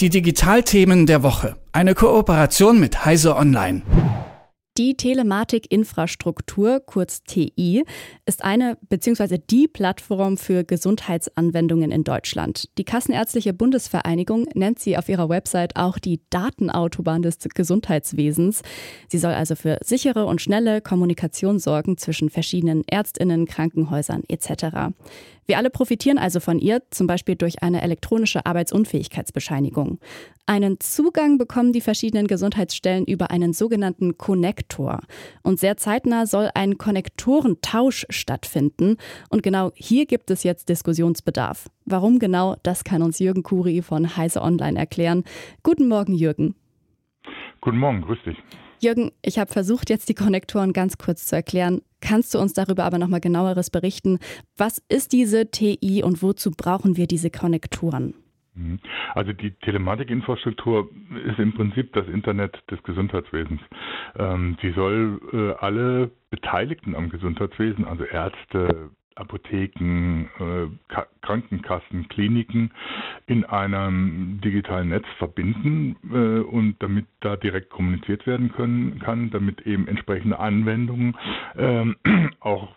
[0.00, 1.56] Die Digitalthemen der Woche.
[1.72, 3.82] Eine Kooperation mit Heise Online.
[4.76, 7.82] Die Telematikinfrastruktur, kurz TI,
[8.24, 9.38] ist eine bzw.
[9.38, 12.68] die Plattform für Gesundheitsanwendungen in Deutschland.
[12.78, 18.62] Die Kassenärztliche Bundesvereinigung nennt sie auf ihrer Website auch die Datenautobahn des Gesundheitswesens.
[19.08, 24.94] Sie soll also für sichere und schnelle Kommunikation sorgen zwischen verschiedenen Ärztinnen, Krankenhäusern etc.
[25.48, 29.98] Wir alle profitieren also von ihr, zum Beispiel durch eine elektronische Arbeitsunfähigkeitsbescheinigung.
[30.44, 35.00] Einen Zugang bekommen die verschiedenen Gesundheitsstellen über einen sogenannten Konnektor.
[35.42, 38.98] Und sehr zeitnah soll ein Konnektorentausch stattfinden.
[39.30, 41.70] Und genau hier gibt es jetzt Diskussionsbedarf.
[41.86, 45.24] Warum genau, das kann uns Jürgen Kuri von Heise Online erklären.
[45.62, 46.56] Guten Morgen, Jürgen.
[47.62, 48.36] Guten Morgen, grüß dich.
[48.80, 51.80] Jürgen, ich habe versucht, jetzt die Konnektoren ganz kurz zu erklären.
[52.00, 54.18] Kannst du uns darüber aber nochmal genaueres berichten?
[54.56, 58.14] Was ist diese TI und wozu brauchen wir diese Konnektoren?
[58.58, 58.80] Mhm.
[59.14, 60.90] Also die Telematikinfrastruktur
[61.24, 63.60] ist im Prinzip das Internet des Gesundheitswesens.
[64.18, 72.70] Ähm, sie soll äh, alle Beteiligten am Gesundheitswesen, also Ärzte, Apotheken, äh, Krankenkassen, Kliniken
[73.26, 79.62] in einem digitalen Netz verbinden äh, und damit da direkt kommuniziert werden können kann, damit
[79.62, 81.16] eben entsprechende Anwendungen
[81.56, 81.96] ähm,
[82.40, 82.74] auch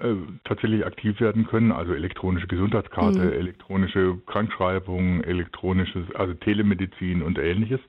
[0.00, 0.14] äh,
[0.44, 3.32] tatsächlich aktiv werden können, also elektronische Gesundheitskarte, mhm.
[3.32, 7.80] elektronische Krankschreibung, elektronisches, also Telemedizin und ähnliches.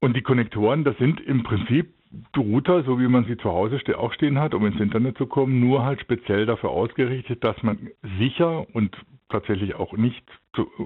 [0.00, 1.92] Und die Konnektoren, das sind im Prinzip
[2.36, 5.60] Router, so wie man sie zu Hause auch stehen hat, um ins Internet zu kommen,
[5.60, 8.96] nur halt speziell dafür ausgerichtet, dass man sicher und
[9.28, 10.24] tatsächlich auch nicht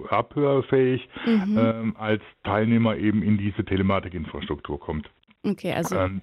[0.09, 1.59] abhörfähig mhm.
[1.59, 5.11] ähm, als Teilnehmer eben in diese Telematikinfrastruktur kommt.
[5.43, 6.23] Okay, also ähm,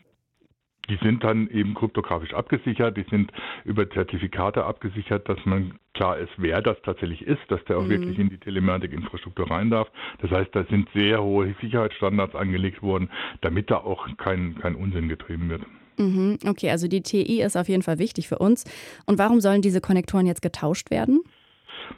[0.90, 3.32] die sind dann eben kryptografisch abgesichert, die sind
[3.64, 7.90] über Zertifikate abgesichert, dass man klar ist, wer das tatsächlich ist, dass der auch mhm.
[7.90, 9.90] wirklich in die Telematikinfrastruktur rein darf.
[10.22, 13.10] Das heißt, da sind sehr hohe Sicherheitsstandards angelegt worden,
[13.42, 15.62] damit da auch kein, kein Unsinn getrieben wird.
[15.98, 16.40] Mhm.
[16.46, 18.66] Okay, also die TI ist auf jeden Fall wichtig für uns.
[19.06, 21.22] Und warum sollen diese Konnektoren jetzt getauscht werden?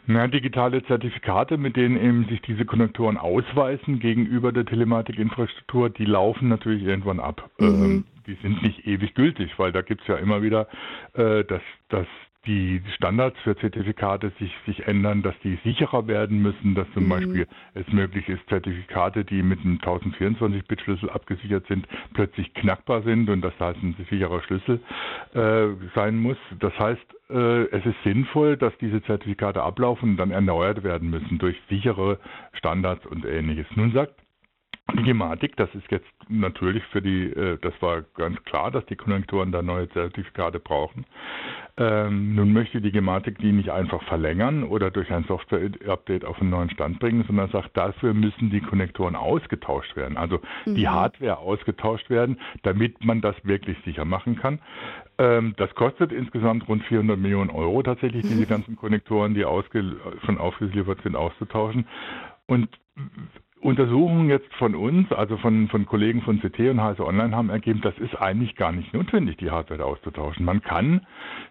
[0.07, 6.50] Na, digitale Zertifikate, mit denen eben sich diese Konnektoren ausweisen gegenüber der Telematikinfrastruktur, die laufen
[6.50, 7.50] natürlich irgendwann ab.
[7.59, 7.66] Mhm.
[7.68, 10.68] Ähm, die sind nicht ewig gültig, weil da gibt es ja immer wieder,
[11.13, 12.08] äh, dass, dass
[12.46, 17.09] die Standards für Zertifikate sich, sich ändern, dass die sicherer werden müssen, dass zum mhm.
[17.09, 23.41] Beispiel es möglich ist, Zertifikate, die mit einem 1024-Bit-Schlüssel abgesichert sind, plötzlich knackbar sind und
[23.41, 24.80] dass da ein sicherer Schlüssel
[25.34, 26.38] äh, sein muss.
[26.59, 31.40] Das heißt, äh, es ist sinnvoll, dass diese Zertifikate ablaufen und dann erneuert werden müssen
[31.40, 32.19] durch sichere
[32.53, 33.66] Standards und ähnliches.
[33.75, 34.25] Nun sagt
[35.03, 39.51] Gematik, das ist jetzt natürlich für die, äh, das war ganz klar, dass die Konnektoren
[39.51, 41.06] da neue Zertifikate brauchen.
[41.78, 46.50] Ähm, nun möchte die Gematik die nicht einfach verlängern oder durch ein Software-Update auf einen
[46.50, 50.75] neuen Stand bringen, sondern sagt, dafür müssen die Konnektoren ausgetauscht werden, also mhm.
[50.75, 54.59] die Hardware ausgetauscht werden, damit man das wirklich sicher machen kann.
[55.17, 58.29] Ähm, das kostet insgesamt rund 400 Millionen Euro tatsächlich, mhm.
[58.29, 61.88] diese ganzen Konnektoren, die ausge schon aufgeliefert sind, auszutauschen.
[62.47, 62.69] Und
[63.66, 67.81] Untersuchungen jetzt von uns, also von, von Kollegen von CT und Heise Online, haben ergeben,
[67.81, 70.46] das ist eigentlich gar nicht notwendig, die Hardware auszutauschen.
[70.46, 71.06] Man kann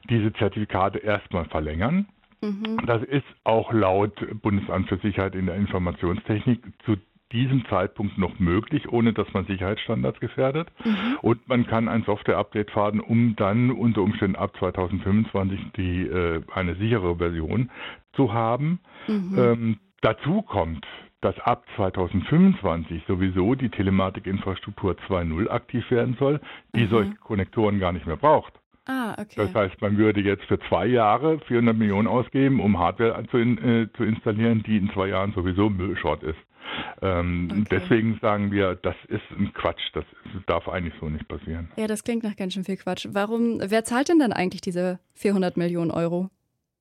[0.08, 2.06] diese Zertifikate erstmal verlängern.
[2.40, 2.78] Mhm.
[2.86, 6.96] Das ist auch laut Bundesamt für Sicherheit in der Informationstechnik zu
[7.32, 10.68] diesem Zeitpunkt noch möglich, ohne dass man Sicherheitsstandards gefährdet.
[10.84, 11.18] Mhm.
[11.20, 16.76] Und man kann ein Software-Update fahren, um dann unter Umständen ab 2025 die, äh, eine
[16.76, 17.70] sichere Version
[18.12, 18.78] zu haben.
[19.08, 19.34] Mhm.
[19.36, 20.86] Ähm, dazu kommt,
[21.24, 26.40] dass ab 2025 sowieso die Telematikinfrastruktur 2.0 aktiv werden soll,
[26.74, 26.90] die mhm.
[26.90, 28.52] solche Konnektoren gar nicht mehr braucht.
[28.86, 29.34] Ah, okay.
[29.36, 33.56] Das heißt, man würde jetzt für zwei Jahre 400 Millionen ausgeben, um Hardware zu, in,
[33.56, 36.38] äh, zu installieren, die in zwei Jahren sowieso Müllschrott ist.
[37.00, 37.64] Ähm, okay.
[37.70, 39.90] Deswegen sagen wir, das ist ein Quatsch.
[39.94, 40.04] Das
[40.46, 41.70] darf eigentlich so nicht passieren.
[41.76, 43.06] Ja, das klingt nach ganz schön viel Quatsch.
[43.10, 46.28] Warum, wer zahlt denn dann eigentlich diese 400 Millionen Euro?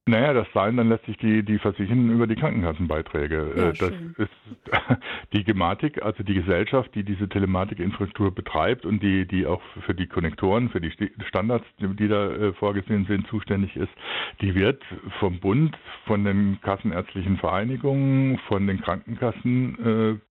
[0.05, 3.53] Naja, das zahlen dann lässt sich die, die versichern über die Krankenkassenbeiträge.
[3.55, 4.15] Ja, äh, das schön.
[4.17, 4.31] ist
[5.33, 10.07] die Gematik, also die Gesellschaft, die diese Telematikinfrastruktur betreibt und die, die auch für die
[10.07, 10.91] Konnektoren, für die
[11.25, 13.93] Standards, die da äh, vorgesehen sind, zuständig ist,
[14.41, 14.83] die wird
[15.19, 20.32] vom Bund, von den kassenärztlichen Vereinigungen, von den Krankenkassen äh,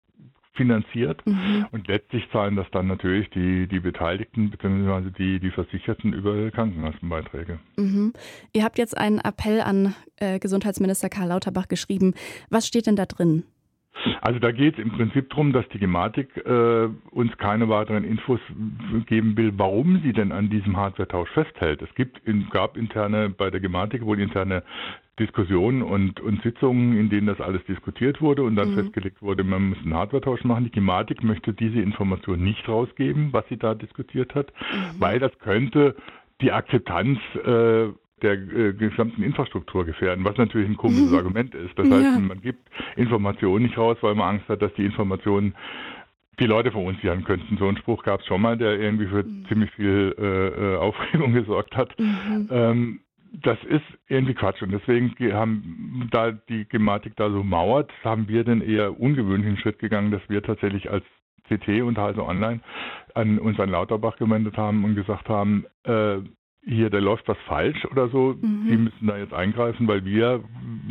[0.55, 1.67] finanziert mhm.
[1.73, 5.11] und letztlich zahlen das dann natürlich die, die Beteiligten bzw.
[5.19, 7.59] Die, die Versicherten über Krankenkassenbeiträge.
[7.77, 8.13] Mhm.
[8.53, 12.15] Ihr habt jetzt einen Appell an äh, Gesundheitsminister Karl Lauterbach geschrieben.
[12.51, 13.45] Was steht denn da drin?
[14.21, 18.41] Also da geht es im Prinzip darum, dass die Gematik äh, uns keine weiteren Infos
[19.07, 21.81] geben will, warum sie denn an diesem Hardware-Tausch festhält.
[21.81, 22.21] Es gibt
[22.51, 24.63] gab interne bei der Gematik wohl interne
[25.19, 28.75] Diskussionen und, und Sitzungen, in denen das alles diskutiert wurde und dann mhm.
[28.75, 30.65] festgelegt wurde, man muss einen Hardware-Tausch machen.
[30.65, 35.01] Die Gematik möchte diese Information nicht rausgeben, was sie da diskutiert hat, mhm.
[35.01, 35.95] weil das könnte
[36.41, 37.89] die Akzeptanz äh,
[38.23, 41.17] der äh, gesamten Infrastruktur gefährden, was natürlich ein komisches mhm.
[41.17, 41.79] Argument ist.
[41.79, 42.19] Das heißt, ja.
[42.19, 45.55] man gibt Informationen nicht raus, weil man Angst hat, dass die Informationen
[46.41, 47.57] die Leute verunsichern könnten.
[47.59, 49.45] So einen Spruch gab es schon mal, der irgendwie für mhm.
[49.47, 51.97] ziemlich viel äh, äh Aufregung gesorgt hat.
[51.99, 52.49] Mhm.
[52.51, 53.01] Ähm,
[53.43, 58.45] das ist irgendwie Quatsch und deswegen haben da die Gematik da so mauert, haben wir
[58.45, 61.05] den eher ungewöhnlichen Schritt gegangen, dass wir tatsächlich als
[61.49, 62.61] CT und also online
[63.15, 66.19] an uns an Lauterbach gewendet haben und gesagt haben, äh,
[66.67, 68.67] hier, da läuft was falsch oder so, mhm.
[68.69, 70.43] Sie müssen da jetzt eingreifen, weil wir,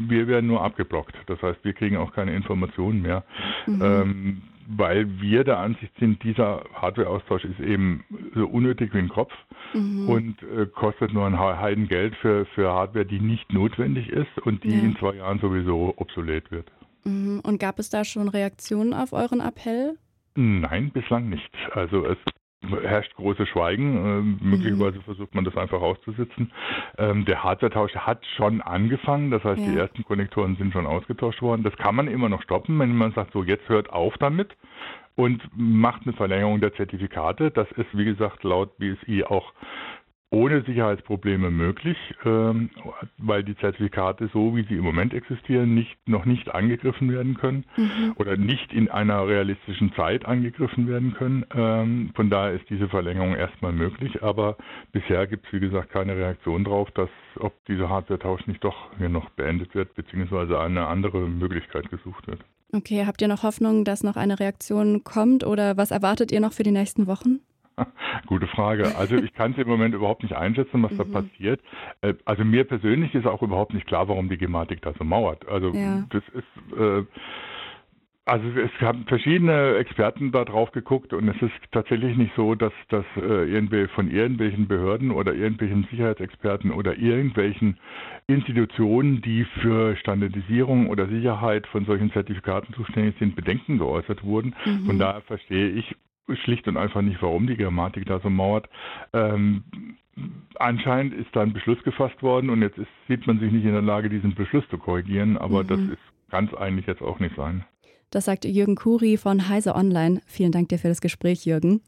[0.08, 1.16] wir werden nur abgeblockt.
[1.26, 3.24] Das heißt, wir kriegen auch keine Informationen mehr.
[3.66, 3.82] Mhm.
[3.82, 8.04] Ähm, weil wir der Ansicht sind, dieser Hardware-Austausch ist eben
[8.36, 9.34] so unnötig wie ein Kopf
[9.74, 10.10] mhm.
[10.10, 14.70] und äh, kostet nur ein Heidengeld für, für Hardware, die nicht notwendig ist und die
[14.70, 14.80] ja.
[14.80, 16.72] in zwei Jahren sowieso obsolet wird.
[17.04, 17.42] Mhm.
[17.44, 19.98] Und gab es da schon Reaktionen auf euren Appell?
[20.36, 21.52] Nein, bislang nicht.
[21.74, 22.18] Also es
[22.84, 23.98] herrscht großes Schweigen.
[23.98, 25.04] Ähm, möglicherweise mhm.
[25.04, 26.52] versucht man das einfach auszusitzen.
[26.98, 29.32] Ähm, der Hardware-Tausch hat schon angefangen.
[29.32, 29.72] Das heißt, ja.
[29.72, 31.64] die ersten Konnektoren sind schon ausgetauscht worden.
[31.64, 34.56] Das kann man immer noch stoppen, wenn man sagt, so jetzt hört auf damit
[35.16, 37.52] und macht eine Verlängerung der Zertifikate.
[37.52, 39.54] Das ist, wie gesagt, laut BSI auch
[40.34, 42.72] ohne Sicherheitsprobleme möglich, ähm,
[43.18, 47.66] weil die Zertifikate so, wie sie im Moment existieren, nicht, noch nicht angegriffen werden können
[47.78, 48.14] mhm.
[48.16, 51.46] oder nicht in einer realistischen Zeit angegriffen werden können.
[51.56, 54.58] Ähm, von daher ist diese Verlängerung erstmal möglich, aber
[54.92, 57.10] bisher gibt es, wie gesagt, keine Reaktion darauf, dass
[57.40, 62.44] ob dieser Hardware-Tausch nicht doch hier noch beendet wird, beziehungsweise eine andere Möglichkeit gesucht wird.
[62.76, 66.54] Okay, habt ihr noch Hoffnung, dass noch eine Reaktion kommt oder was erwartet ihr noch
[66.54, 67.40] für die nächsten Wochen?
[68.28, 68.96] Gute Frage.
[68.96, 70.98] Also ich kann es im Moment überhaupt nicht einschätzen, was mhm.
[70.98, 71.62] da passiert.
[72.02, 75.48] Äh, also mir persönlich ist auch überhaupt nicht klar, warum die Gematik da so mauert.
[75.48, 76.06] Also ja.
[76.10, 77.04] das ist äh,
[78.26, 82.72] also es haben verschiedene Experten da drauf geguckt und es ist tatsächlich nicht so, dass
[82.88, 87.78] das äh, von irgendwelchen Behörden oder irgendwelchen Sicherheitsexperten oder irgendwelchen
[88.28, 94.56] Institutionen, die für Standardisierung oder Sicherheit von solchen Zertifikaten zuständig sind, Bedenken geäußert wurden.
[94.66, 94.86] Mhm.
[94.86, 95.94] Von daher verstehe ich
[96.44, 98.70] schlicht und einfach nicht, warum die Grammatik da so mauert.
[99.14, 99.64] Ähm,
[100.56, 103.74] anscheinend ist da ein Beschluss gefasst worden und jetzt ist, sieht man sich nicht in
[103.74, 105.68] der Lage, diesen Beschluss zu korrigieren, aber mhm.
[105.68, 107.66] das ist, kann es eigentlich jetzt auch nicht sein.
[108.12, 110.22] Das sagt Jürgen Kuri von Heise Online.
[110.28, 111.82] Vielen Dank dir für das Gespräch, Jürgen.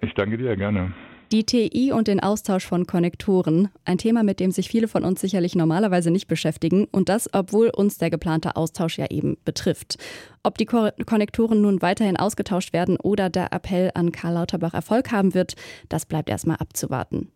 [0.00, 0.92] Ich danke dir gerne.
[1.30, 5.20] Die TI und den Austausch von Konnektoren, ein Thema, mit dem sich viele von uns
[5.20, 9.98] sicherlich normalerweise nicht beschäftigen und das, obwohl uns der geplante Austausch ja eben betrifft.
[10.42, 15.34] Ob die Konnektoren nun weiterhin ausgetauscht werden oder der Appell an Karl Lauterbach Erfolg haben
[15.34, 15.54] wird,
[15.90, 17.30] das bleibt erstmal abzuwarten.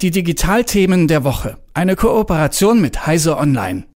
[0.00, 1.58] Die Digitalthemen der Woche.
[1.74, 3.84] Eine Kooperation mit Heise Online.